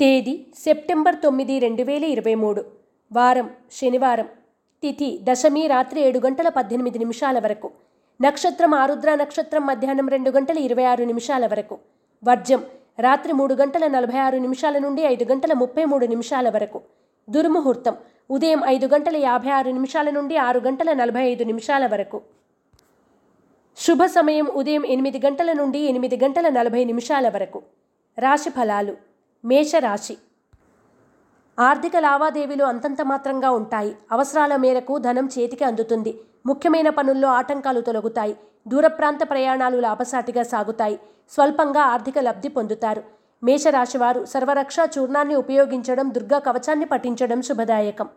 [0.00, 2.64] తేదీ సెప్టెంబర్ తొమ్మిది రెండు వేల ఇరవై మూడు.
[3.12, 4.28] వారం శనివారం.
[4.82, 7.70] తిథి దశమి రాత్రి ఏడు గంటల పద్దెనిమిది నిమిషాల వరకు.
[8.22, 11.78] నక్షత్రం ఆరుద్ర నక్షత్రం మధ్యాహ్నం రెండు గంటల ఇరవై ఆరు నిమిషాల వరకు.
[12.24, 12.62] వర్జం
[12.98, 16.80] రాత్రి మూడు గంటల నలభై ఆరు నిమిషాల నుండి ఐదు గంటల ముప్పై మూడు నిమిషాల వరకు.
[17.30, 17.96] దుర్ముహూర్తం
[18.30, 22.22] ఉదయం ఐదు గంటల యాభై ఆరు నిమిషాల నుండి ఆరు గంటల నలభై ఐదు నిమిషాల వరకు.
[23.76, 27.62] శుభ సమయం ఉదయం ఎనిమిది గంటల నుండి ఎనిమిది గంటల నలభై నిమిషాల వరకు.
[28.18, 30.18] రాశి ఫలాలు మేషరాశి.
[31.58, 33.96] ఆర్థిక లావాదేవీలు అంతంత మాత్రంగా ఉంటాయి.
[34.12, 36.20] అవసరాల మేరకు ధనం చేతికి అందుతుంది.
[36.46, 38.36] ముఖ్యమైన పనుల్లో ఆటంకాలు తొలగుతాయి.
[38.68, 41.00] దూర ప్రాంత ప్రయాణాలు లాభసాటిగా సాగుతాయి.
[41.30, 43.02] స్వల్పంగా ఆర్థిక లబ్ధి పొందుతారు.
[43.44, 48.08] మేషరాశివారు సర్వరక్ష చూర్ణాన్ని ఉపయోగించడం దుర్గా కవచాన్ని పఠించడం శుభదాయకం.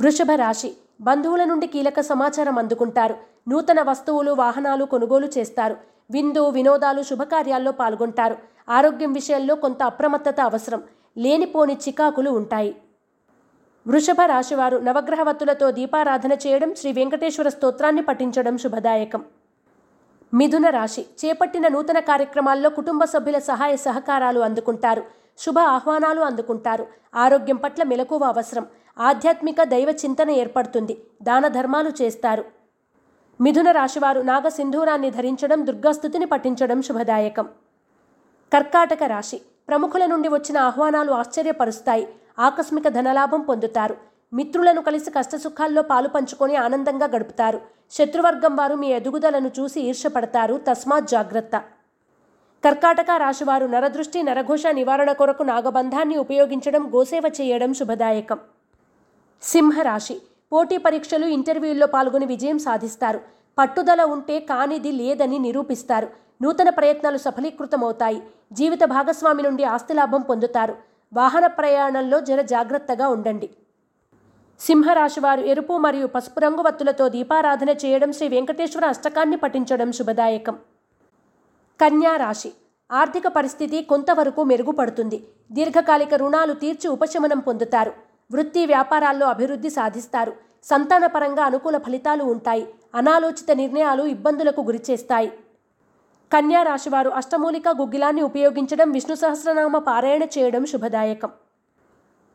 [0.00, 0.76] వృషభ రాశి.
[1.00, 3.16] బంధువుల నుండి కీలక సమాచారం అందుకుంటారు.
[3.48, 5.93] నూతన వస్తువులు వాహనాలు కొనుగోలు చేస్తారు.
[6.10, 8.36] విందు వినోదాలు శుభకార్యాల్లో పాల్గొంటారు.
[8.68, 10.82] ఆరోగ్యం విషయంలో కొంత అప్రమత్తత అవసరం.
[11.18, 12.76] లేనిపోని చికాకులు ఉంటాయి.
[13.86, 19.24] వృషభ రాశివారు నవగ్రహవత్తులతో దీపారాధన చేయడం శ్రీ వెంకటేశ్వర స్తోత్రాన్ని పఠించడం శుభదాయకం.
[20.34, 25.02] మిథున రాశి చేపట్టిన నూతన కార్యక్రమాల్లో కుటుంబ సభ్యుల సహాయ సహకారాలు అందుకుంటారు.
[25.38, 26.86] శుభ ఆహ్వానాలు అందుకుంటారు.
[27.14, 28.66] ఆరోగ్యం పట్ల మెలకువ అవసరం.
[28.98, 31.04] ఆధ్యాత్మిక దైవ చింతన ఏర్పడుతుంది.
[31.22, 32.44] దాన ధర్మాలు చేస్తారు.
[33.40, 37.48] మిథున రాశివారు నాగ సింధూరాన్ని ధరించడం దుర్గాస్థుతిని పఠించడం శుభదాయకం.
[38.52, 39.40] కర్కాటక రాశి.
[39.68, 42.08] ప్రముఖుల నుండి వచ్చిన ఆహ్వానాలు ఆశ్చర్యపరుస్తాయి.
[42.38, 43.96] ఆకస్మిక ధనలాభం పొందుతారు.
[44.32, 47.60] మిత్రులను కలిసి కష్టసుఖాల్లో పాలు పంచుకొని ఆనందంగా గడుపుతారు.
[47.90, 51.56] శత్రువర్గం వారు మీ ఎదుగుదలను చూసి ఈర్షపడతారు తస్మాత్ జాగ్రత్త.
[52.64, 58.38] కర్కాటక రాశివారు నరదృష్టి నరఘోష నివారణ కొరకు నాగబంధాన్ని ఉపయోగించడం గోసేవ చేయడం శుభదాయకం.
[59.42, 60.22] సింహరాశి.
[60.54, 63.20] పోటీ పరీక్షలు ఇంటర్వ్యూల్లో పాల్గొని విజయం సాధిస్తారు.
[63.58, 66.08] పట్టుదల ఉంటే కానిది లేదని నిరూపిస్తారు.
[66.42, 68.22] నూతన ప్రయత్నాలు సఫలీకృతమవుతాయి.
[68.52, 70.76] జీవిత భాగస్వామి నుండి ఆస్తిలాభం పొందుతారు.
[71.14, 73.50] వాహన ప్రయాణంలో జర జాగ్రత్తగా ఉండండి.
[74.60, 80.58] సింహరాశివారు ఎరుపు మరియు పసుపు రంగు వత్తులతో దీపారాధన చేయడం శ్రీ వెంకటేశ్వర అష్టకాన్ని పఠించడం శుభదాయకం.
[81.80, 82.52] కన్యా రాశి.
[82.92, 85.26] ఆర్థిక పరిస్థితి కొంతవరకు మెరుగుపడుతుంది.
[85.52, 87.92] దీర్ఘకాలిక రుణాలు తీర్చి ఉపశమనం పొందుతారు.
[88.32, 90.32] వృత్తి వ్యాపారాల్లో అభివృద్ధి సాధిస్తారు.
[90.70, 92.66] సంతానపరంగా అనుకూల ఫలితాలు ఉంటాయి.
[92.94, 95.32] అనాలోచిత నిర్ణయాలు ఇబ్బందులకు గురిచేస్తాయి.
[96.32, 101.30] కన్యా రాశివారు అష్టమూలిక గుగ్గిలాన్ని ఉపయోగించడం విష్ణు సహస్రనామ పారాయణ చేయడం శుభదాయకం.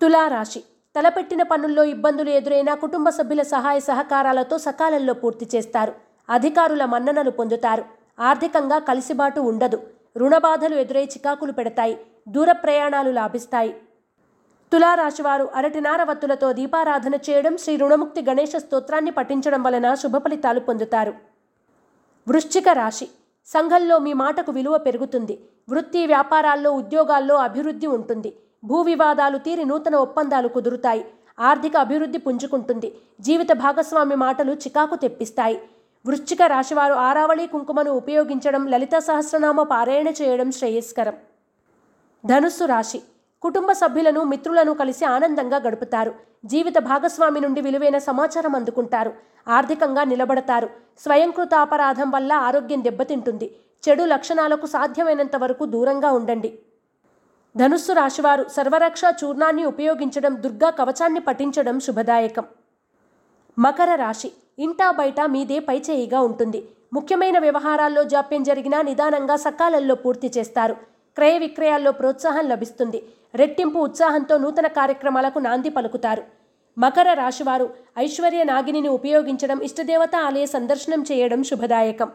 [0.00, 0.60] తులారాశి
[0.96, 5.92] తలపెట్టిన పనుల్లో ఇబ్బందులు ఎదురైనా కుటుంబ సభ్యుల సహాయ సహకారాలతో సకాలంలో పూర్తి చేస్తారు.
[6.30, 7.84] అధికారుల మన్ననలు పొందుతారు.
[8.20, 9.82] ఆర్థికంగా కలిసిబాటు ఉండదు.
[10.16, 11.98] రుణబాధలు ఎదురై చికాకులు పెడతాయి.
[12.28, 13.76] దూర ప్రయాణాలు లాభిస్తాయి.
[14.72, 21.14] తులారాశివారు అరటినార వత్తులతో దీపారాధన చేయడం శ్రీ రుణముక్తి గణేష స్తోత్రాన్ని పఠించడం వలన శుభ ఫలితాలు పొందుతారు.
[22.28, 23.08] వృశ్చిక రాశి.
[23.46, 25.38] సంఘంలో మీ మాటకు విలువ పెరుగుతుంది.
[25.68, 28.32] వృత్తి వ్యాపారాల్లో ఉద్యోగాల్లో అభివృద్ధి ఉంటుంది.
[28.64, 31.04] భూ వివాదాలు తీరి నూతన ఒప్పందాలు కుదురుతాయి.
[31.40, 32.94] ఆర్థిక అభివృద్ధి పుంజుకుంటుంది.
[33.20, 35.60] జీవిత భాగస్వామి మాటలు చికాకు తెప్పిస్తాయి.
[36.06, 41.16] వృశ్చిక రాశివారు ఆరావళి కుంకుమను ఉపయోగించడం లలిత సహస్రనామ పారాయణ చేయడం శ్రేయస్కరం.
[42.26, 43.02] ధనుస్సు రాశి.
[43.42, 46.14] కుటుంబ సభ్యులను మిత్రులను కలిసి ఆనందంగా గడుపుతారు.
[46.44, 49.12] జీవిత భాగస్వామి నుండి విలువైన సమాచారం అందుకుంటారు.
[49.48, 50.68] ఆర్థికంగా నిలబడతారు.
[50.98, 53.56] స్వయంకృత అపరాధం వల్ల ఆరోగ్యం దెబ్బతింటుంది.
[53.88, 56.58] చెడు లక్షణాలకు సాధ్యమైనంత వరకు దూరంగా ఉండండి.
[57.56, 62.44] ధనుస్సు రాశివారు సర్వరక్ష చూర్ణాన్ని ఉపయోగించడం దుర్గా కవచాన్ని పఠించడం శుభదాయకం.
[63.58, 66.68] మకర రాశి ఇంటా బయట మీదే పైచేయిగా ఉంటుంది.
[66.92, 70.76] ముఖ్యమైన వ్యవహారాల్లో జాప్యం జరిగినా నిదానంగా సకాలంలో పూర్తి చేస్తారు.
[71.20, 72.98] క్రయ విక్రయాల్లో ప్రోత్సాహం లభిస్తుంది.
[73.34, 76.22] రెట్టింపు ఉత్సాహంతో నూతన కార్యక్రమాలకు నాంది పలుకుతారు.
[76.78, 77.66] మకర రాశివారు
[77.98, 82.10] ఐశ్వర్య నాగిని ఉపయోగించడం ఇష్టదేవత ఆలయ సందర్శనం చేయడం శుభదాయకం.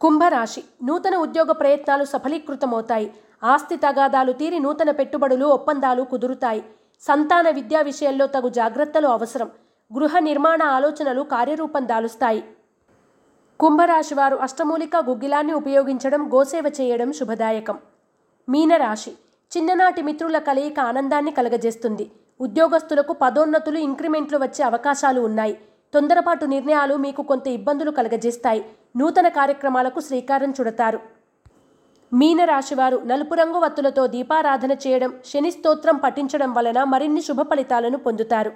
[0.00, 3.08] కుంభరాశి నూతన ఉద్యోగ ప్రయత్నాలు సఫలీకృతమవుతాయి.
[3.44, 6.62] ఆస్తి తగాదాలు తీరి నూతన పెట్టుబడులు ఒప్పందాలు కుదురుతాయి.
[7.02, 9.50] సంతాన విద్యా విషయంలో తగు జాగ్రత్తలు అవసరం.
[9.90, 12.44] గృహ నిర్మాణ ఆలోచనలు కార్యరూపం దాలుస్తాయి.
[13.60, 17.78] కుంభరాశివారు అష్టమూలిక గుగ్గిలాన్ని ఉపయోగించడం గోసేవ చేయడం శుభదాయకం.
[18.48, 19.12] మీనరాశి.
[19.52, 22.10] చిన్ననాటి మిత్రుల కలయిక ఆనందాన్ని కలగజేస్తుంది.
[22.40, 25.58] ఉద్యోగస్తులకు పదోన్నతులు ఇంక్రిమెంట్లు వచ్చే అవకాశాలు ఉన్నాయి.
[25.94, 28.64] తొందరపాటు నిర్ణయాలు మీకు కొంత ఇబ్బందులు కలగజేస్తాయి.
[28.96, 31.00] నూతన కార్యక్రమాలకు శ్రీకారం చుడతారు.
[32.12, 38.52] మీనరాశివారు నలుపు రంగు వత్తులతో దీపారాధన చేయడం శని స్తోత్రం పఠించడం వలన మరిన్ని శుభ ఫలితాలను పొందుతారు.